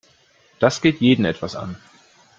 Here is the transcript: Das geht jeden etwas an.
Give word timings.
Das 0.57 0.81
geht 0.81 0.99
jeden 0.99 1.25
etwas 1.25 1.55
an. 1.55 1.77